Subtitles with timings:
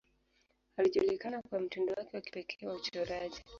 [0.77, 3.43] Alijulikana kwa mtindo wake wa kipekee wa uchoraji.